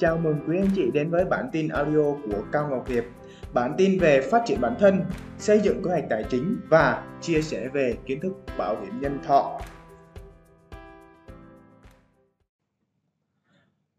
chào 0.00 0.18
mừng 0.18 0.40
quý 0.48 0.58
anh 0.58 0.70
chị 0.76 0.90
đến 0.94 1.10
với 1.10 1.24
bản 1.24 1.48
tin 1.52 1.68
audio 1.68 2.14
của 2.24 2.44
Cao 2.52 2.68
Ngọc 2.70 2.88
Hiệp. 2.88 3.04
Bản 3.54 3.74
tin 3.78 3.98
về 3.98 4.20
phát 4.30 4.42
triển 4.46 4.60
bản 4.60 4.76
thân, 4.78 5.04
xây 5.38 5.60
dựng 5.60 5.82
kế 5.84 5.90
hoạch 5.90 6.04
tài 6.10 6.24
chính 6.30 6.60
và 6.68 7.16
chia 7.20 7.42
sẻ 7.42 7.68
về 7.68 7.96
kiến 8.06 8.20
thức 8.20 8.32
bảo 8.58 8.80
hiểm 8.80 9.00
nhân 9.00 9.18
thọ. 9.24 9.60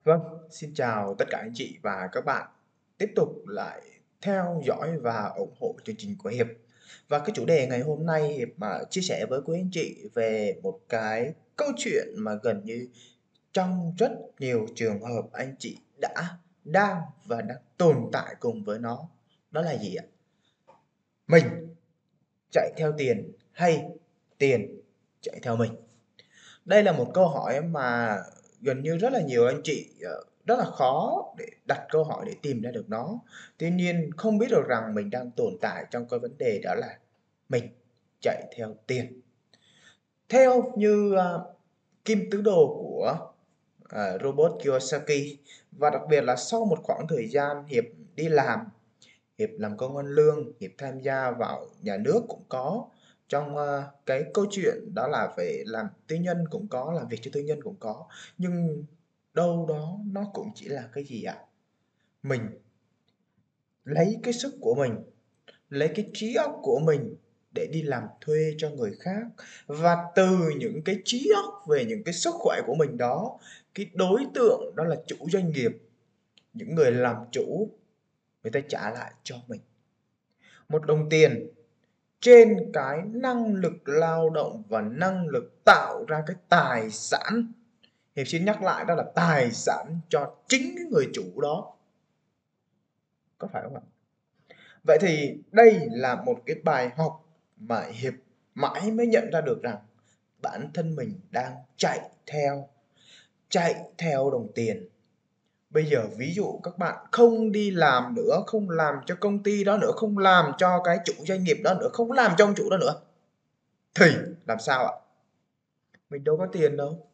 Vâng, 0.04 0.22
xin 0.50 0.74
chào 0.74 1.16
tất 1.20 1.26
cả 1.30 1.38
anh 1.38 1.52
chị 1.54 1.78
và 1.82 2.10
các 2.12 2.26
bạn. 2.26 2.48
Tiếp 2.98 3.12
tục 3.16 3.30
lại 3.48 3.82
theo 4.22 4.62
dõi 4.66 4.98
và 5.02 5.32
ủng 5.36 5.56
hộ 5.60 5.76
chương 5.84 5.96
trình 5.96 6.16
của 6.24 6.30
Hiệp. 6.30 6.48
Và 7.08 7.20
cái 7.20 7.30
chủ 7.34 7.46
đề 7.46 7.68
ngày 7.68 7.80
hôm 7.80 8.06
nay 8.06 8.28
Hiệp 8.28 8.50
mà 8.58 8.80
chia 8.90 9.02
sẻ 9.02 9.26
với 9.30 9.42
quý 9.46 9.58
anh 9.60 9.70
chị 9.72 10.10
về 10.14 10.60
một 10.64 10.80
cái 10.90 11.34
câu 11.56 11.70
chuyện 11.78 12.08
mà 12.18 12.32
gần 12.44 12.62
như 12.66 12.88
trong 13.54 13.94
rất 13.98 14.12
nhiều 14.40 14.66
trường 14.76 15.02
hợp 15.02 15.24
anh 15.32 15.56
chị 15.60 15.78
đã 16.02 16.38
đang 16.64 17.02
và 17.26 17.42
đang 17.42 17.58
tồn 17.78 18.10
tại 18.12 18.36
cùng 18.40 18.64
với 18.64 18.80
nó. 18.80 19.08
Đó 19.52 19.62
là 19.62 19.78
gì 19.78 19.96
ạ? 19.96 20.06
Mình 21.28 21.44
chạy 22.52 22.72
theo 22.78 22.94
tiền 22.98 23.32
hay 23.52 23.86
tiền 24.38 24.82
chạy 25.22 25.40
theo 25.44 25.56
mình? 25.56 25.72
Đây 26.66 26.84
là 26.84 26.92
một 26.92 27.12
câu 27.14 27.28
hỏi 27.28 27.62
mà 27.62 28.18
gần 28.62 28.84
như 28.84 28.98
rất 28.98 29.14
là 29.14 29.22
nhiều 29.22 29.48
anh 29.48 29.62
chị 29.64 29.90
ờ, 30.02 30.24
rất 30.46 30.60
là 30.60 30.66
khó 30.66 31.24
để 31.38 31.46
đặt 31.68 31.86
câu 31.90 32.04
hỏi 32.04 32.26
để 32.28 32.34
tìm 32.42 32.62
ra 32.62 32.72
được 32.72 32.90
nó. 32.90 33.20
Tuy 33.58 33.72
nhiên 33.72 34.10
không 34.18 34.38
biết 34.38 34.48
được 34.50 34.64
rằng 34.68 34.96
mình 34.96 35.10
đang 35.10 35.32
tồn 35.32 35.58
tại 35.62 35.86
trong 35.92 36.08
cái 36.08 36.20
vấn 36.20 36.38
đề 36.38 36.60
đó 36.64 36.76
là 36.76 36.98
mình 37.50 37.64
chạy 38.22 38.44
theo 38.58 38.76
tiền. 38.88 39.22
Theo 40.30 40.74
như 40.76 41.16
uh, 41.16 41.56
kim 42.06 42.30
tứ 42.32 42.42
đồ 42.42 42.68
của 42.68 43.31
uh, 43.96 44.22
robot 44.24 44.52
Kiyosaki. 44.64 45.38
Và 45.72 45.90
đặc 45.90 46.02
biệt 46.10 46.22
là 46.22 46.36
sau 46.36 46.66
một 46.66 46.80
khoảng 46.84 47.08
thời 47.08 47.30
gian 47.30 47.66
hiệp 47.66 47.84
đi 48.16 48.30
làm 48.30 48.60
hiệp 49.38 49.50
làm 49.58 49.78
công 49.78 49.98
an 49.98 50.08
lương 50.08 50.52
hiệp 50.60 50.72
tham 50.78 51.00
gia 51.00 51.32
vào 51.32 51.66
nhà 51.82 51.98
nước 51.98 52.22
cũng 52.28 52.44
có. 52.50 52.86
Trong 53.28 53.56
uh, 53.56 53.84
cái 54.06 54.24
câu 54.34 54.46
chuyện 54.52 54.94
đó 54.96 55.08
là 55.08 55.34
về 55.38 55.64
làm 55.66 55.86
tư 56.08 56.16
nhân 56.16 56.46
cũng 56.52 56.68
có 56.68 56.94
làm 56.96 57.08
việc 57.08 57.20
cho 57.22 57.32
tư 57.34 57.42
nhân 57.42 57.64
cũng 57.64 57.76
có. 57.80 58.06
Nhưng 58.38 58.86
đâu 59.34 59.66
đó 59.70 59.98
nó 60.06 60.26
cũng 60.34 60.52
chỉ 60.56 60.68
là 60.68 60.90
cái 60.94 61.04
gì 61.04 61.24
ạ? 61.24 61.38
Mình. 62.24 62.42
Lấy 63.86 64.20
cái 64.24 64.34
sức 64.34 64.58
của 64.62 64.76
mình 64.76 64.96
lấy 65.72 65.90
cái 65.96 66.10
trí 66.14 66.36
óc 66.36 66.60
của 66.64 66.80
mình 66.80 67.16
để 67.56 67.68
đi 67.72 67.82
làm 67.82 68.04
thuê 68.22 68.54
cho 68.58 68.70
người 68.70 68.92
khác. 69.00 69.22
Và 69.68 69.98
từ 70.16 70.38
những 70.58 70.82
cái 70.86 70.96
trí 71.06 71.32
óc 71.36 71.64
về 71.68 71.86
những 71.86 72.04
cái 72.04 72.14
sức 72.14 72.34
khỏe 72.34 72.62
của 72.68 72.76
mình 72.76 72.98
đó 72.98 73.38
cái 73.74 73.90
đối 73.94 74.26
tượng 74.34 74.76
đó 74.76 74.84
là 74.84 74.96
chủ 75.08 75.16
doanh 75.30 75.52
nghiệp. 75.52 75.72
Những 76.54 76.76
người 76.76 76.92
làm 76.92 77.16
chủ, 77.32 77.70
người 78.44 78.52
ta 78.52 78.60
trả 78.68 78.92
lại 78.92 79.12
cho 79.24 79.36
mình. 79.48 79.62
Một 80.70 80.86
đồng 80.86 81.10
tiền 81.10 81.48
trên 82.20 82.72
cái 82.74 83.02
năng 83.06 83.54
lực 83.54 83.74
lao 83.86 84.30
động 84.30 84.64
và 84.70 84.82
năng 84.82 85.28
lực 85.28 85.64
tạo 85.66 86.06
ra 86.08 86.24
cái 86.28 86.36
tài 86.50 86.90
sản. 86.90 87.54
Hiệp 88.16 88.28
xin 88.28 88.46
nhắc 88.46 88.64
lại 88.64 88.86
đó 88.86 88.96
là 88.96 89.04
tài 89.16 89.52
sản 89.52 90.00
cho 90.10 90.36
chính 90.48 90.74
cái 90.78 90.86
người 90.86 91.10
chủ 91.14 91.42
đó. 91.42 91.74
Có 93.38 93.48
phải 93.54 93.64
không 93.64 93.76
ạ? 93.76 93.82
Vậy 94.84 94.98
thì 95.02 95.38
đây 95.52 95.80
là 95.92 96.16
một 96.16 96.40
cái 96.46 96.56
bài 96.64 96.90
học 96.98 97.26
mà 97.58 97.82
hiệp 97.82 98.14
mãi 98.56 98.92
mới 98.92 99.08
nhận 99.08 99.30
ra 99.32 99.42
được 99.42 99.62
rằng 99.64 99.78
bản 100.42 100.70
thân 100.74 100.96
mình 100.96 101.20
đang 101.30 101.56
chạy 101.78 102.00
theo 102.26 102.70
chạy 103.52 103.76
theo 103.98 104.32
đồng 104.32 104.48
tiền. 104.56 104.88
Bây 105.70 105.86
giờ 105.86 106.04
ví 106.18 106.34
dụ 106.34 106.60
các 106.64 106.78
bạn 106.78 107.06
không 107.12 107.52
đi 107.52 107.72
làm 107.72 108.16
nữa, 108.16 108.44
không 108.48 108.70
làm 108.70 108.96
cho 109.06 109.16
công 109.20 109.44
ty 109.44 109.64
đó 109.64 109.78
nữa, 109.78 109.92
không 109.96 110.18
làm 110.18 110.52
cho 110.58 110.82
cái 110.84 110.98
chủ 111.06 111.14
doanh 111.18 111.44
nghiệp 111.44 111.58
đó 111.64 111.74
nữa, 111.74 111.90
không 111.94 112.12
làm 112.12 112.32
cho 112.38 112.46
ông 112.46 112.56
chủ 112.56 112.70
đó 112.70 112.78
nữa, 112.78 113.02
thì 113.96 114.06
làm 114.48 114.60
sao 114.60 114.86
ạ? 114.86 114.94
Mình 116.10 116.24
đâu 116.24 116.38
có 116.38 116.48
tiền 116.52 116.78
đâu. 116.78 117.08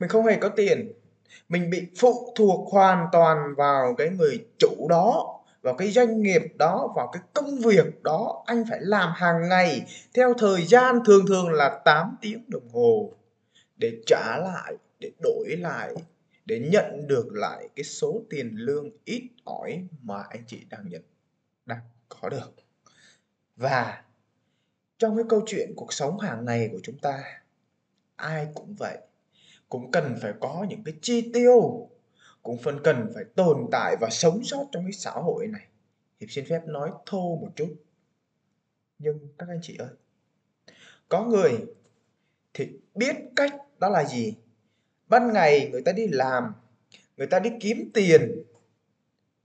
Mình 0.00 0.08
không 0.08 0.26
hề 0.26 0.36
có 0.36 0.48
tiền. 0.48 0.92
Mình 1.48 1.70
bị 1.70 1.86
phụ 1.98 2.32
thuộc 2.36 2.72
hoàn 2.72 3.06
toàn 3.12 3.54
vào 3.56 3.94
cái 3.98 4.08
người 4.08 4.46
chủ 4.58 4.86
đó, 4.88 5.40
vào 5.62 5.74
cái 5.74 5.90
doanh 5.90 6.22
nghiệp 6.22 6.42
đó, 6.58 6.92
vào 6.96 7.10
cái 7.12 7.22
công 7.34 7.58
việc 7.58 8.02
đó. 8.02 8.42
Anh 8.46 8.64
phải 8.70 8.78
làm 8.80 9.12
hàng 9.16 9.48
ngày, 9.48 9.82
theo 10.14 10.34
thời 10.38 10.66
gian 10.66 10.98
thường 11.04 11.26
thường 11.26 11.52
là 11.52 11.80
8 11.84 12.16
tiếng 12.20 12.44
đồng 12.48 12.68
hồ 12.72 13.12
để 13.76 13.92
trả 14.06 14.38
lại 14.38 14.74
để 15.00 15.10
đổi 15.22 15.56
lại, 15.58 15.94
để 16.44 16.68
nhận 16.72 17.06
được 17.08 17.28
lại 17.32 17.68
cái 17.76 17.84
số 17.84 18.22
tiền 18.30 18.56
lương 18.56 18.90
ít 19.04 19.30
ỏi 19.44 19.86
mà 20.02 20.22
anh 20.30 20.44
chị 20.46 20.64
đang 20.70 20.88
nhận, 20.88 21.02
đang 21.66 21.80
có 22.08 22.28
được. 22.28 22.54
Và 23.56 24.04
trong 24.98 25.16
cái 25.16 25.24
câu 25.28 25.42
chuyện 25.46 25.72
cuộc 25.76 25.92
sống 25.92 26.18
hàng 26.18 26.44
ngày 26.44 26.68
của 26.72 26.80
chúng 26.82 26.98
ta, 26.98 27.42
ai 28.16 28.48
cũng 28.54 28.74
vậy, 28.78 28.98
cũng 29.68 29.90
cần 29.90 30.16
phải 30.22 30.32
có 30.40 30.66
những 30.68 30.84
cái 30.84 30.94
chi 31.02 31.30
tiêu, 31.34 31.88
cũng 32.42 32.58
phần 32.58 32.78
cần 32.84 33.10
phải 33.14 33.24
tồn 33.36 33.66
tại 33.72 33.96
và 34.00 34.08
sống 34.10 34.44
sót 34.44 34.66
trong 34.72 34.84
cái 34.84 34.92
xã 34.92 35.10
hội 35.10 35.46
này. 35.46 35.66
Hiệp 36.20 36.30
xin 36.30 36.44
phép 36.48 36.60
nói 36.66 36.90
thô 37.06 37.36
một 37.36 37.48
chút. 37.56 37.74
Nhưng 38.98 39.18
các 39.38 39.48
anh 39.48 39.58
chị 39.62 39.76
ơi, 39.78 39.88
có 41.08 41.24
người 41.24 41.50
thì 42.54 42.68
biết 42.94 43.16
cách 43.36 43.54
đó 43.78 43.88
là 43.88 44.04
gì? 44.04 44.34
Ban 45.10 45.32
ngày 45.32 45.68
người 45.72 45.82
ta 45.82 45.92
đi 45.92 46.06
làm, 46.06 46.54
người 47.16 47.26
ta 47.26 47.38
đi 47.38 47.50
kiếm 47.60 47.90
tiền, 47.94 48.42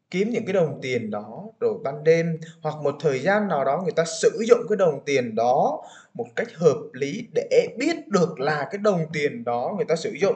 kiếm 0.09 0.29
những 0.29 0.45
cái 0.45 0.53
đồng 0.53 0.79
tiền 0.81 1.11
đó 1.11 1.43
rồi 1.59 1.79
ban 1.83 2.03
đêm 2.03 2.37
hoặc 2.61 2.75
một 2.83 2.95
thời 2.99 3.19
gian 3.19 3.47
nào 3.47 3.65
đó 3.65 3.81
người 3.83 3.93
ta 3.95 4.05
sử 4.05 4.43
dụng 4.47 4.59
cái 4.69 4.77
đồng 4.77 5.05
tiền 5.05 5.35
đó 5.35 5.83
một 6.13 6.27
cách 6.35 6.47
hợp 6.53 6.79
lý 6.93 7.27
để 7.33 7.67
biết 7.77 8.07
được 8.07 8.39
là 8.39 8.67
cái 8.71 8.77
đồng 8.77 9.05
tiền 9.13 9.43
đó 9.43 9.73
người 9.77 9.85
ta 9.85 9.95
sử 9.95 10.13
dụng 10.21 10.35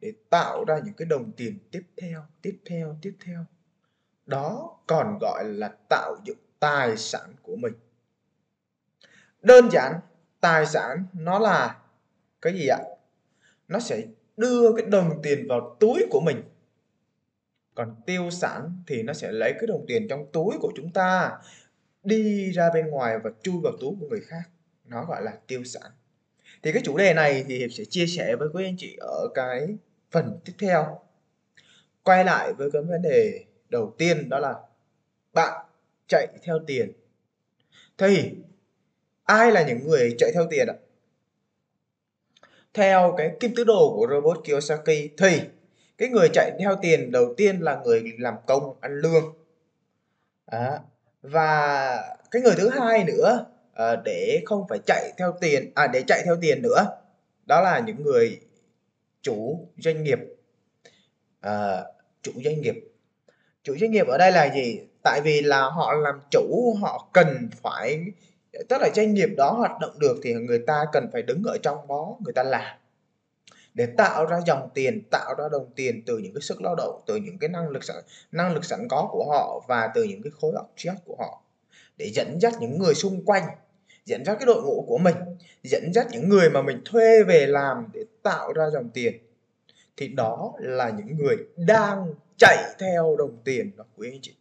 để 0.00 0.12
tạo 0.30 0.64
ra 0.64 0.78
những 0.84 0.94
cái 0.94 1.06
đồng 1.06 1.32
tiền 1.32 1.58
tiếp 1.70 1.82
theo 1.96 2.22
tiếp 2.42 2.58
theo 2.64 2.96
tiếp 3.02 3.16
theo. 3.24 3.44
Đó 4.26 4.78
còn 4.86 5.18
gọi 5.20 5.44
là 5.44 5.68
tạo 5.88 6.16
dựng 6.24 6.38
tài 6.60 6.96
sản 6.96 7.34
của 7.42 7.56
mình. 7.56 7.72
Đơn 9.42 9.68
giản, 9.72 10.00
tài 10.40 10.66
sản 10.66 11.04
nó 11.12 11.38
là 11.38 11.78
cái 12.42 12.52
gì 12.52 12.66
ạ? 12.66 12.78
Nó 13.68 13.78
sẽ 13.78 14.02
đưa 14.36 14.72
cái 14.76 14.86
đồng 14.86 15.22
tiền 15.22 15.46
vào 15.48 15.76
túi 15.80 16.06
của 16.10 16.20
mình. 16.20 16.42
Còn 17.74 17.96
tiêu 18.06 18.30
sản 18.30 18.82
thì 18.86 19.02
nó 19.02 19.12
sẽ 19.12 19.32
lấy 19.32 19.52
cái 19.52 19.66
đồng 19.66 19.84
tiền 19.88 20.08
trong 20.08 20.26
túi 20.32 20.54
của 20.60 20.72
chúng 20.76 20.92
ta, 20.92 21.32
đi 22.02 22.52
ra 22.52 22.70
bên 22.74 22.86
ngoài 22.86 23.18
và 23.24 23.30
chui 23.42 23.54
vào 23.62 23.72
túi 23.80 23.90
của 24.00 24.06
người 24.08 24.20
khác. 24.20 24.42
Nó 24.84 25.04
gọi 25.04 25.22
là 25.22 25.38
tiêu 25.46 25.64
sản. 25.64 25.90
Thì 26.62 26.72
cái 26.72 26.82
chủ 26.84 26.96
đề 26.96 27.14
này 27.14 27.44
thì 27.48 27.58
hiệp 27.58 27.70
sẽ 27.72 27.84
chia 27.84 28.06
sẻ 28.06 28.36
với 28.36 28.48
quý 28.52 28.64
anh 28.64 28.76
chị 28.78 28.96
ở 29.00 29.28
cái 29.34 29.68
phần 30.10 30.38
tiếp 30.44 30.52
theo. 30.58 31.00
Quay 32.02 32.24
lại 32.24 32.52
với 32.52 32.70
cái 32.70 32.82
vấn 32.82 33.02
đề 33.02 33.44
đầu 33.68 33.94
tiên, 33.98 34.28
đó 34.28 34.38
là 34.38 34.54
bạn 35.32 35.66
chạy 36.08 36.26
theo 36.42 36.58
tiền. 36.66 36.92
Thì 37.98 38.30
ai 39.24 39.52
là 39.52 39.62
những 39.62 39.88
người 39.88 40.14
chạy 40.18 40.30
theo 40.34 40.46
tiền 40.50 40.66
ạ? 40.68 40.74
Theo 42.76 43.14
cái 43.16 43.30
kim 43.40 43.54
tứ 43.54 43.64
đồ 43.64 43.94
của 43.96 44.06
robot 44.10 44.44
Kiyosaki 44.44 45.10
thì 45.18 45.40
cái 45.98 46.08
người 46.08 46.28
chạy 46.32 46.50
theo 46.60 46.76
tiền 46.82 47.12
đầu 47.12 47.34
tiên 47.36 47.60
là 47.60 47.80
người 47.84 48.02
làm 48.18 48.34
công 48.46 48.76
ăn 48.80 49.00
lương. 49.00 49.34
À, 50.46 50.80
và 51.22 52.16
cái 52.30 52.42
người 52.42 52.54
thứ 52.56 52.68
hai 52.68 53.04
nữa 53.04 53.46
à, 53.74 53.96
để 54.04 54.42
không 54.44 54.66
phải 54.68 54.78
chạy 54.86 55.12
theo 55.18 55.34
tiền 55.40 55.72
à 55.74 55.86
để 55.86 56.02
chạy 56.06 56.22
theo 56.24 56.36
tiền 56.40 56.62
nữa 56.62 56.86
đó 57.46 57.60
là 57.60 57.78
những 57.86 58.02
người 58.02 58.40
chủ 59.22 59.68
doanh 59.76 60.02
nghiệp. 60.04 60.18
À, 61.40 61.84
chủ 62.22 62.32
doanh 62.44 62.60
nghiệp. 62.60 62.74
Chủ 63.62 63.76
doanh 63.80 63.90
nghiệp 63.90 64.06
ở 64.06 64.18
đây 64.18 64.32
là 64.32 64.54
gì? 64.54 64.80
Tại 65.02 65.20
vì 65.24 65.42
là 65.42 65.60
họ 65.60 65.92
làm 65.92 66.20
chủ 66.30 66.76
họ 66.80 67.08
cần 67.12 67.48
phải 67.62 68.00
tức 68.68 68.76
là 68.80 68.88
doanh 68.94 69.14
nghiệp 69.14 69.28
đó 69.36 69.52
hoạt 69.52 69.72
động 69.80 69.98
được 69.98 70.16
thì 70.22 70.32
người 70.32 70.58
ta 70.66 70.84
cần 70.92 71.08
phải 71.12 71.22
đứng 71.22 71.42
ở 71.42 71.58
trong 71.62 71.88
đó, 71.88 72.16
người 72.24 72.32
ta 72.32 72.42
làm. 72.42 72.76
Để 73.74 73.86
tạo 73.86 74.26
ra 74.26 74.40
dòng 74.46 74.68
tiền, 74.74 75.02
tạo 75.10 75.34
ra 75.38 75.44
đồng 75.52 75.70
tiền 75.76 76.02
từ 76.06 76.18
những 76.18 76.34
cái 76.34 76.40
sức 76.40 76.62
lao 76.62 76.74
động, 76.74 77.02
từ 77.06 77.16
những 77.16 77.38
cái 77.38 77.48
năng 77.48 77.68
lực 77.68 77.84
sẵn, 77.84 77.96
năng 78.32 78.54
lực 78.54 78.64
sẵn 78.64 78.88
có 78.88 79.08
của 79.12 79.24
họ 79.30 79.64
và 79.68 79.90
từ 79.94 80.04
những 80.04 80.22
cái 80.22 80.30
khối 80.40 80.52
óc 80.54 80.72
trí 80.76 80.88
của 81.04 81.16
họ. 81.18 81.42
Để 81.96 82.10
dẫn 82.14 82.40
dắt 82.40 82.54
những 82.60 82.78
người 82.78 82.94
xung 82.94 83.24
quanh, 83.24 83.42
dẫn 84.04 84.24
dắt 84.24 84.36
cái 84.40 84.46
đội 84.46 84.62
ngũ 84.62 84.84
của 84.88 84.98
mình, 84.98 85.14
dẫn 85.62 85.92
dắt 85.94 86.06
những 86.10 86.28
người 86.28 86.50
mà 86.50 86.62
mình 86.62 86.80
thuê 86.84 87.22
về 87.22 87.46
làm 87.46 87.88
để 87.92 88.04
tạo 88.22 88.52
ra 88.52 88.70
dòng 88.70 88.90
tiền. 88.90 89.18
Thì 89.96 90.08
đó 90.08 90.52
là 90.58 90.90
những 90.90 91.16
người 91.16 91.36
đang 91.56 92.14
chạy 92.38 92.56
theo 92.78 93.16
đồng 93.18 93.36
tiền 93.44 93.70
đó, 93.76 93.84
quý 93.96 94.10
anh 94.12 94.20
chị 94.22 94.34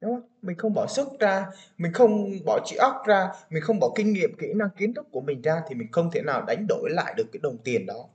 đúng 0.00 0.14
không? 0.14 0.28
Mình 0.42 0.56
không 0.56 0.74
bỏ 0.74 0.86
sức 0.86 1.08
ra, 1.20 1.46
mình 1.78 1.92
không 1.92 2.30
bỏ 2.44 2.60
trí 2.64 2.76
óc 2.76 3.02
ra, 3.06 3.30
mình 3.50 3.62
không 3.62 3.78
bỏ 3.80 3.92
kinh 3.96 4.12
nghiệm, 4.12 4.36
kỹ 4.38 4.46
năng 4.54 4.70
kiến 4.70 4.94
thức 4.94 5.06
của 5.10 5.20
mình 5.20 5.42
ra 5.42 5.62
thì 5.68 5.74
mình 5.74 5.88
không 5.92 6.10
thể 6.10 6.22
nào 6.22 6.42
đánh 6.42 6.66
đổi 6.68 6.90
lại 6.90 7.14
được 7.16 7.26
cái 7.32 7.40
đồng 7.42 7.58
tiền 7.64 7.86
đó. 7.86 8.08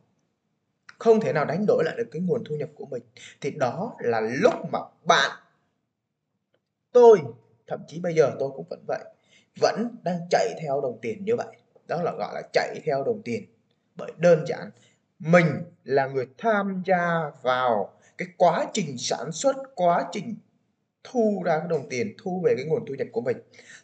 Không 0.99 1.19
thể 1.19 1.33
nào 1.33 1.45
đánh 1.45 1.65
đổi 1.67 1.83
lại 1.83 1.95
được 1.97 2.07
cái 2.11 2.21
nguồn 2.21 2.43
thu 2.43 2.55
nhập 2.55 2.69
của 2.75 2.85
mình. 2.85 3.03
Thì 3.41 3.51
đó 3.51 3.95
là 3.99 4.21
lúc 4.21 4.53
mà 4.71 4.79
bạn, 5.05 5.31
tôi, 6.91 7.21
thậm 7.67 7.79
chí 7.87 7.99
bây 7.99 8.15
giờ 8.15 8.31
tôi 8.39 8.49
cũng 8.55 8.65
vẫn 8.69 8.79
vậy, 8.87 9.03
vẫn 9.61 9.95
đang 10.03 10.19
chạy 10.29 10.53
theo 10.61 10.81
đồng 10.81 10.99
tiền 11.01 11.25
như 11.25 11.35
vậy. 11.35 11.57
Đó 11.87 12.01
là 12.03 12.11
gọi 12.17 12.33
là 12.33 12.41
chạy 12.53 12.79
theo 12.85 13.03
đồng 13.03 13.21
tiền. 13.25 13.45
Bởi 13.95 14.11
đơn 14.17 14.45
giản, 14.47 14.69
mình 15.19 15.45
là 15.83 16.07
người 16.07 16.27
tham 16.37 16.83
gia 16.85 17.31
vào 17.41 17.93
cái 18.17 18.27
quá 18.37 18.65
trình 18.73 18.97
sản 18.97 19.31
xuất, 19.31 19.55
quá 19.75 20.05
trình 20.11 20.35
thu 21.03 21.41
ra 21.45 21.59
cái 21.59 21.67
đồng 21.67 21.89
tiền, 21.89 22.15
thu 22.17 22.41
về 22.45 22.53
cái 22.57 22.65
nguồn 22.65 22.85
thu 22.85 22.93
nhập 22.93 23.07
của 23.11 23.21
mình, 23.21 23.37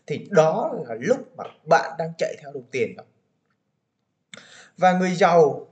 thì 0.07 0.27
đó 0.29 0.73
là 0.87 0.95
lúc 0.99 1.37
mà 1.37 1.43
bạn 1.69 1.91
đang 1.97 2.13
chạy 2.17 2.35
theo 2.41 2.51
đồng 2.53 2.67
tiền 2.71 2.95
đó. 2.95 3.03
Và 4.77 4.99
người 4.99 5.15
giàu, 5.15 5.67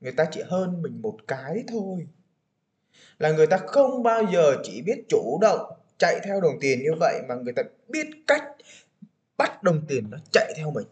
người 0.00 0.12
ta 0.12 0.24
chỉ 0.30 0.42
hơn 0.46 0.82
mình 0.82 1.02
một 1.02 1.18
cái 1.28 1.64
thôi. 1.68 2.06
Là 3.18 3.32
người 3.32 3.46
ta 3.46 3.56
không 3.56 4.02
bao 4.02 4.22
giờ 4.32 4.56
chỉ 4.62 4.82
biết 4.82 5.04
chủ 5.08 5.38
động 5.40 5.60
chạy 5.98 6.20
theo 6.24 6.40
đồng 6.40 6.60
tiền 6.60 6.78
như 6.78 6.90
vậy, 7.00 7.20
mà 7.28 7.34
người 7.34 7.52
ta 7.52 7.62
biết 7.88 8.06
cách 8.26 8.44
bắt 9.36 9.62
đồng 9.62 9.86
tiền 9.88 10.10
nó 10.10 10.18
chạy 10.32 10.52
theo 10.56 10.70
mình. 10.70 10.86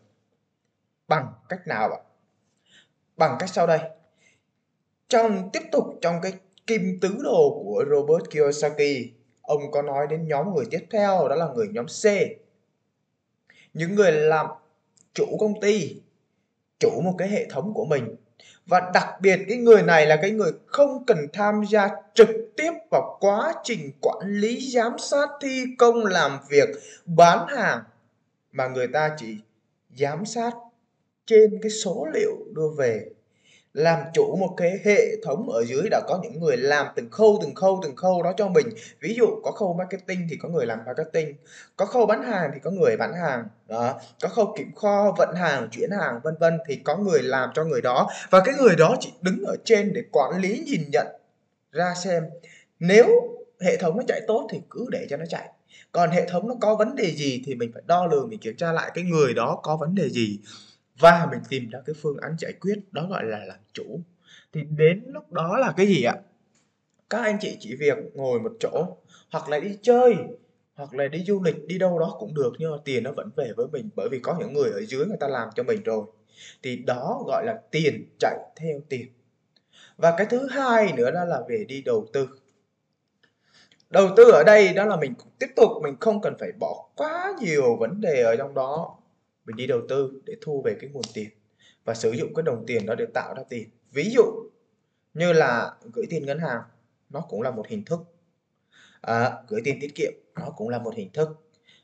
Bằng 1.08 1.32
cách 1.48 1.66
nào 1.66 1.92
ạ? 1.92 2.00
Bằng 3.16 3.36
cách 3.38 3.50
sau 3.50 3.66
đây. 3.66 3.80
Trong, 5.08 5.50
tiếp 5.52 5.62
tục 5.72 5.84
trong 6.00 6.20
cái 6.22 6.32
kim 6.66 6.98
tứ 7.00 7.16
đồ 7.22 7.62
của 7.64 7.84
Robert 7.90 8.30
Kiyosaki 8.30 9.16
ông 9.46 9.70
có 9.70 9.82
nói 9.82 10.06
đến 10.10 10.28
nhóm 10.28 10.54
người 10.54 10.64
tiếp 10.70 10.86
theo, 10.90 11.28
đó 11.28 11.34
là 11.34 11.48
người 11.54 11.68
nhóm 11.72 11.86
C. 11.86 12.04
Những 13.74 13.94
người 13.94 14.12
làm 14.12 14.46
chủ 15.14 15.36
công 15.40 15.60
ty, 15.60 16.00
chủ 16.78 17.00
một 17.04 17.14
cái 17.18 17.28
hệ 17.28 17.46
thống 17.50 17.74
của 17.74 17.84
mình. 17.84 18.16
Và 18.66 18.90
đặc 18.94 19.20
biệt 19.20 19.40
cái 19.48 19.56
người 19.56 19.82
này 19.82 20.06
là 20.06 20.16
cái 20.22 20.30
người 20.30 20.52
không 20.66 21.04
cần 21.06 21.18
tham 21.32 21.62
gia 21.70 21.88
trực 22.14 22.28
tiếp 22.56 22.72
vào 22.90 23.18
quá 23.20 23.54
trình 23.64 23.92
quản 24.02 24.26
lý, 24.26 24.70
giám 24.70 24.98
sát, 24.98 25.28
thi 25.40 25.64
công, 25.78 26.04
làm 26.04 26.38
việc, 26.48 26.68
bán 27.04 27.46
hàng, 27.48 27.80
mà 28.52 28.68
người 28.68 28.88
ta 28.88 29.14
chỉ 29.18 29.36
giám 29.96 30.24
sát 30.24 30.52
trên 31.26 31.58
cái 31.62 31.70
số 31.70 32.06
liệu 32.14 32.36
đưa 32.54 32.68
về 32.78 33.06
làm 33.76 34.00
chủ 34.14 34.36
một 34.36 34.54
cái 34.56 34.78
hệ 34.84 35.16
thống 35.24 35.50
ở 35.50 35.64
dưới 35.64 35.88
đã 35.90 36.00
có 36.08 36.20
những 36.22 36.40
người 36.40 36.56
làm 36.56 36.86
từng 36.96 37.10
khâu 37.10 37.38
từng 37.42 37.54
khâu 37.54 37.80
từng 37.82 37.96
khâu 37.96 38.22
đó 38.22 38.32
cho 38.36 38.48
mình. 38.48 38.66
Ví 39.00 39.14
dụ, 39.14 39.26
có 39.42 39.50
khâu 39.50 39.74
marketing 39.74 40.26
thì 40.30 40.36
có 40.36 40.48
người 40.48 40.66
làm 40.66 40.78
marketing, 40.86 41.34
có 41.76 41.86
khâu 41.86 42.06
bán 42.06 42.22
hàng 42.22 42.50
thì 42.54 42.60
có 42.62 42.70
người 42.70 42.96
bán 42.96 43.12
hàng, 43.14 43.44
đó. 43.68 44.00
Có 44.22 44.28
khâu 44.28 44.54
kiểm 44.58 44.74
kho, 44.74 45.14
vận 45.18 45.34
hàng, 45.34 45.68
chuyển 45.72 45.90
hàng, 45.90 46.20
vân 46.22 46.34
vân 46.40 46.58
thì 46.68 46.76
có 46.76 46.96
người 46.96 47.22
làm 47.22 47.50
cho 47.54 47.64
người 47.64 47.82
đó. 47.82 48.08
Và 48.30 48.42
cái 48.44 48.54
người 48.60 48.76
đó 48.76 48.96
chỉ 49.00 49.12
đứng 49.20 49.44
ở 49.46 49.56
trên 49.64 49.92
để 49.94 50.02
quản 50.12 50.40
lý, 50.40 50.62
nhìn 50.66 50.82
nhận, 50.92 51.06
ra 51.72 51.94
xem. 52.04 52.24
Nếu 52.80 53.06
hệ 53.60 53.76
thống 53.76 53.96
nó 53.96 54.02
chạy 54.08 54.20
tốt 54.26 54.48
thì 54.50 54.60
cứ 54.70 54.86
để 54.90 55.06
cho 55.10 55.16
nó 55.16 55.24
chạy. 55.28 55.48
Còn 55.92 56.10
hệ 56.10 56.28
thống 56.28 56.48
nó 56.48 56.54
có 56.60 56.76
vấn 56.76 56.96
đề 56.96 57.10
gì 57.10 57.42
thì 57.46 57.54
mình 57.54 57.70
phải 57.74 57.82
đo 57.86 58.06
lường, 58.06 58.28
mình 58.28 58.38
kiểm 58.38 58.56
tra 58.56 58.72
lại 58.72 58.90
cái 58.94 59.04
người 59.04 59.34
đó 59.34 59.60
có 59.62 59.76
vấn 59.76 59.94
đề 59.94 60.08
gì 60.10 60.38
và 60.98 61.28
mình 61.30 61.40
tìm 61.48 61.68
ra 61.70 61.80
cái 61.86 61.94
phương 62.02 62.16
án 62.16 62.36
giải 62.38 62.52
quyết, 62.60 62.78
đó 62.90 63.06
gọi 63.10 63.24
là 63.24 63.44
làm 63.44 63.58
chủ. 63.72 64.00
Thì 64.52 64.62
đến 64.76 65.04
lúc 65.06 65.32
đó 65.32 65.58
là 65.58 65.74
cái 65.76 65.86
gì 65.86 66.02
ạ? 66.02 66.14
Các 67.10 67.22
anh 67.22 67.38
chị 67.40 67.56
chỉ 67.60 67.76
việc 67.76 67.98
ngồi 68.14 68.40
một 68.40 68.52
chỗ, 68.60 68.96
hoặc 69.30 69.48
là 69.48 69.60
đi 69.60 69.78
chơi, 69.82 70.14
hoặc 70.74 70.94
là 70.94 71.08
đi 71.08 71.24
du 71.26 71.42
lịch, 71.42 71.66
đi 71.66 71.78
đâu 71.78 71.98
đó 71.98 72.16
cũng 72.18 72.34
được, 72.34 72.52
nhưng 72.58 72.70
mà 72.70 72.76
tiền 72.84 73.02
nó 73.02 73.12
vẫn 73.12 73.30
về 73.36 73.52
với 73.56 73.66
mình, 73.72 73.88
bởi 73.96 74.08
vì 74.08 74.18
có 74.18 74.36
những 74.40 74.52
người 74.52 74.70
ở 74.70 74.80
dưới 74.88 75.06
người 75.06 75.16
ta 75.20 75.28
làm 75.28 75.48
cho 75.54 75.62
mình 75.62 75.82
rồi. 75.82 76.04
Thì 76.62 76.76
đó 76.76 77.22
gọi 77.26 77.46
là 77.46 77.60
tiền 77.70 78.04
chạy 78.18 78.38
theo 78.56 78.80
tiền. 78.88 79.08
Và 79.96 80.14
cái 80.18 80.26
thứ 80.30 80.48
hai 80.48 80.92
nữa 80.92 81.10
đó 81.10 81.24
là 81.24 81.42
về 81.48 81.64
đi 81.68 81.82
đầu 81.82 82.06
tư. 82.12 82.28
Đầu 83.90 84.08
tư 84.16 84.30
ở 84.30 84.42
đây 84.46 84.72
đó 84.72 84.84
là 84.84 84.96
mình 84.96 85.14
tiếp 85.38 85.46
tục, 85.56 85.70
mình 85.82 85.96
không 86.00 86.20
cần 86.20 86.34
phải 86.40 86.52
bỏ 86.60 86.88
quá 86.96 87.32
nhiều 87.40 87.76
vấn 87.76 88.00
đề 88.00 88.22
ở 88.22 88.36
trong 88.36 88.54
đó 88.54 88.95
mình 89.46 89.56
đi 89.56 89.66
đầu 89.66 89.80
tư 89.88 90.20
để 90.24 90.34
thu 90.40 90.62
về 90.64 90.76
cái 90.80 90.90
nguồn 90.90 91.04
tiền 91.14 91.28
và 91.84 91.94
sử 91.94 92.12
dụng 92.12 92.34
cái 92.34 92.42
đồng 92.42 92.64
tiền 92.66 92.86
đó 92.86 92.94
để 92.94 93.06
tạo 93.14 93.34
ra 93.36 93.42
tiền. 93.48 93.68
Ví 93.92 94.10
dụ 94.10 94.22
như 95.14 95.32
là 95.32 95.74
gửi 95.92 96.06
tiền 96.10 96.26
ngân 96.26 96.38
hàng 96.38 96.62
nó 97.10 97.20
cũng 97.20 97.42
là 97.42 97.50
một 97.50 97.68
hình 97.68 97.84
thức. 97.84 98.00
À, 99.00 99.32
gửi 99.48 99.60
tiền 99.64 99.78
tiết 99.80 99.94
kiệm 99.94 100.12
nó 100.40 100.50
cũng 100.56 100.68
là 100.68 100.78
một 100.78 100.94
hình 100.94 101.10
thức. 101.12 101.28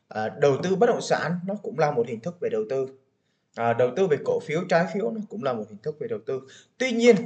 À, 0.08 0.28
đầu 0.28 0.56
tư 0.62 0.76
bất 0.76 0.86
động 0.86 1.00
sản 1.00 1.38
nó 1.46 1.54
cũng 1.54 1.78
là 1.78 1.90
một 1.90 2.06
hình 2.08 2.20
thức 2.20 2.36
về 2.40 2.48
đầu 2.52 2.64
tư. 2.70 2.86
À, 3.54 3.72
đầu 3.72 3.90
tư 3.96 4.06
về 4.06 4.16
cổ 4.24 4.40
phiếu 4.40 4.60
trái 4.68 4.86
phiếu 4.94 5.10
nó 5.10 5.20
cũng 5.28 5.44
là 5.44 5.52
một 5.52 5.64
hình 5.68 5.78
thức 5.82 5.96
về 6.00 6.08
đầu 6.08 6.18
tư. 6.26 6.40
Tuy 6.78 6.92
nhiên 6.92 7.16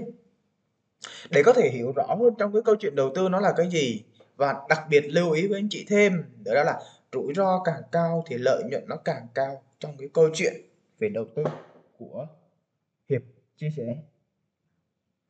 để 1.31 1.43
có 1.43 1.53
thể 1.53 1.71
hiểu 1.71 1.93
rõ 1.97 2.17
hơn 2.21 2.35
trong 2.39 2.53
cái 2.53 2.63
câu 2.65 2.77
chuyện 2.81 2.95
đầu 2.95 3.13
tư 3.15 3.29
nó 3.29 3.41
là 3.41 3.53
cái 3.57 3.71
gì 3.71 4.03
và 4.37 4.55
đặc 4.69 4.81
biệt 4.91 5.01
lưu 5.01 5.31
ý 5.31 5.47
với 5.49 5.59
anh 5.59 5.69
chị 5.71 5.87
thêm 5.89 6.25
đó 6.45 6.65
là 6.65 6.81
rủi 7.13 7.35
ro 7.35 7.63
càng 7.65 7.83
cao 7.93 8.25
thì 8.29 8.37
lợi 8.39 8.63
nhuận 8.71 8.85
nó 8.89 8.97
càng 8.97 9.27
cao 9.35 9.63
trong 9.79 9.97
cái 9.99 10.09
câu 10.15 10.31
chuyện 10.35 10.55
về 10.99 11.09
đầu 11.09 11.27
tư 11.37 11.45
của 11.99 12.27
hiệp 13.09 13.23
chia 13.57 13.71
sẻ. 13.77 13.97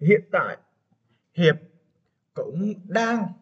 Hiện 0.00 0.20
tại, 0.32 0.56
hiệp 1.34 1.56
cũng 2.34 2.74
đang, 2.84 3.32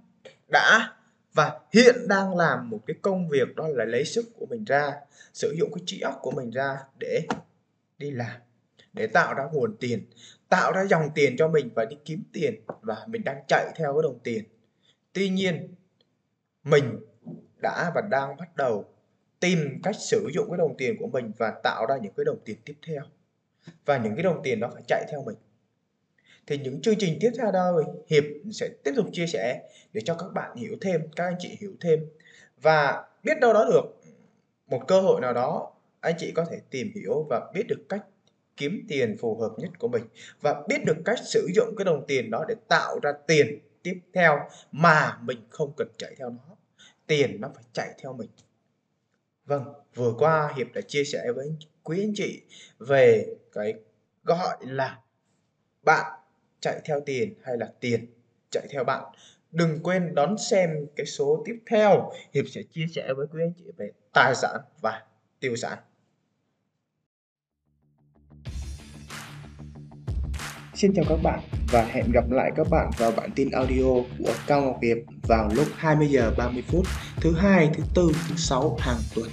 đã 0.49 0.97
và 1.33 1.61
hiện 1.73 1.95
đang 2.09 2.37
làm 2.37 2.71
một 2.71 2.81
cái 2.87 2.97
công 3.03 3.29
việc 3.29 3.57
đó 3.57 3.69
là 3.69 3.85
lấy 3.85 4.05
sức 4.05 4.27
của 4.39 4.47
mình 4.47 4.65
ra, 4.65 4.93
sử 5.33 5.55
dụng 5.59 5.71
cái 5.75 5.83
trí 5.87 6.01
óc 6.01 6.19
của 6.23 6.31
mình 6.31 6.51
ra 6.51 6.79
để 7.01 7.27
đi 7.99 8.11
làm, 8.11 8.41
để 8.93 9.07
tạo 9.07 9.35
ra 9.35 9.45
nguồn 9.53 9.77
tiền, 9.81 10.07
tạo 10.49 10.73
ra 10.73 10.85
dòng 10.85 11.09
tiền 11.15 11.37
cho 11.39 11.49
mình 11.49 11.71
và 11.75 11.85
đi 11.85 11.97
kiếm 12.05 12.23
tiền 12.33 12.55
và 12.83 13.05
mình 13.07 13.25
đang 13.25 13.45
chạy 13.49 13.73
theo 13.77 13.93
cái 13.93 14.03
đồng 14.03 14.19
tiền. 14.25 14.45
Tuy 15.13 15.29
nhiên, 15.29 15.75
mình 16.65 16.99
đã 17.63 17.93
và 17.95 18.01
đang 18.11 18.37
bắt 18.37 18.57
đầu 18.57 18.94
tìm 19.45 19.81
cách 19.83 19.97
sử 19.99 20.31
dụng 20.35 20.51
cái 20.51 20.59
đồng 20.59 20.77
tiền 20.77 20.97
của 20.99 21.07
mình 21.07 21.33
và 21.39 21.53
tạo 21.63 21.87
ra 21.87 21.97
những 22.03 22.13
cái 22.17 22.25
đồng 22.25 22.39
tiền 22.45 22.57
tiếp 22.65 22.75
theo. 22.87 23.03
Và 23.85 23.99
những 23.99 24.15
cái 24.15 24.23
đồng 24.23 24.41
tiền 24.43 24.61
đó 24.61 24.71
phải 24.75 24.83
chạy 24.89 25.05
theo 25.11 25.23
mình. 25.23 25.37
Thì 26.47 26.59
những 26.59 26.83
chương 26.83 26.95
trình 26.99 27.19
tiếp 27.21 27.31
theo 27.39 27.53
đây 27.53 27.85
hiệp 28.09 28.25
sẽ 28.53 28.69
tiếp 28.85 28.93
tục 28.97 29.07
chia 29.13 29.27
sẻ 29.27 29.63
để 29.93 30.01
cho 30.05 30.15
các 30.15 30.27
bạn 30.35 30.57
hiểu 30.57 30.77
thêm, 30.81 31.01
các 31.17 31.25
anh 31.25 31.35
chị 31.39 31.57
hiểu 31.61 31.73
thêm. 31.81 32.01
Và 32.63 33.05
biết 33.23 33.41
đâu 33.41 33.53
đó 33.53 33.65
được, 33.71 34.01
một 34.67 34.83
cơ 34.89 35.01
hội 35.01 35.21
nào 35.21 35.33
đó, 35.33 35.73
anh 36.01 36.15
chị 36.19 36.33
có 36.35 36.45
thể 36.51 36.61
tìm 36.71 36.93
hiểu 36.95 37.27
và 37.31 37.51
biết 37.55 37.63
được 37.69 37.89
cách 37.89 38.05
kiếm 38.57 38.87
tiền 38.89 39.17
phù 39.21 39.37
hợp 39.41 39.53
nhất 39.59 39.71
của 39.79 39.89
mình. 39.89 40.05
Và 40.41 40.63
biết 40.69 40.85
được 40.87 40.97
cách 41.05 41.19
sử 41.25 41.49
dụng 41.55 41.75
cái 41.77 41.85
đồng 41.85 42.05
tiền 42.07 42.31
đó 42.31 42.45
để 42.49 42.55
tạo 42.69 42.99
ra 43.03 43.13
tiền 43.27 43.59
tiếp 43.83 44.01
theo 44.15 44.39
mà 44.73 45.19
mình 45.23 45.39
không 45.51 45.73
cần 45.77 45.89
chạy 45.99 46.15
theo 46.19 46.31
nó. 46.31 46.57
Tiền 47.07 47.41
nó 47.41 47.51
phải 47.55 47.65
chạy 47.73 47.95
theo 48.03 48.13
mình. 48.13 48.29
Vâng, 49.47 49.65
vừa 49.95 50.15
qua 50.19 50.53
Hiệp 50.57 50.67
đã 50.75 50.81
chia 50.81 51.05
sẻ 51.05 51.33
với 51.37 51.57
quý 51.83 52.01
anh 52.03 52.13
chị 52.15 52.43
về 52.79 53.27
cái 53.53 53.75
gọi 54.25 54.57
là 54.61 55.01
bạn 55.83 56.21
chạy 56.61 56.81
theo 56.85 57.01
tiền 57.07 57.35
hay 57.43 57.57
là 57.57 57.73
tiền 57.81 58.07
chạy 58.51 58.67
theo 58.71 58.85
bạn. 58.85 59.05
Đừng 59.53 59.81
quên 59.83 60.15
đón 60.15 60.39
xem 60.39 60.71
cái 60.97 61.07
số 61.07 61.43
tiếp 61.47 61.59
theo 61.67 62.13
Hiệp 62.35 62.45
sẽ 62.49 62.63
chia 62.71 62.87
sẻ 62.95 63.13
với 63.17 63.27
quý 63.33 63.41
anh 63.43 63.53
chị 63.59 63.65
về 63.77 63.91
tài 64.13 64.35
sản 64.35 64.61
và 64.81 65.03
tiêu 65.41 65.57
sản. 65.57 65.79
Xin 70.75 70.93
chào 70.95 71.05
các 71.09 71.19
bạn 71.23 71.41
và 71.73 71.85
hẹn 71.85 72.13
gặp 72.13 72.31
lại 72.31 72.51
các 72.57 72.67
bạn 72.71 72.91
vào 72.99 73.13
bản 73.17 73.31
tin 73.37 73.51
audio 73.51 73.93
của 74.19 74.35
Cao 74.47 74.63
Ngọc 74.63 74.79
Hiệp 74.83 74.97
vào 75.27 75.51
lúc 75.55 75.67
20 75.77 76.09
giờ 76.09 76.33
30 76.37 76.63
phút 76.69 76.87
thứ 77.21 77.35
hai, 77.35 77.71
thứ 77.77 77.83
tư, 77.95 78.11
thứ 78.29 78.35
sáu 78.37 78.77
hàng 78.81 78.99
tuần. 79.15 79.29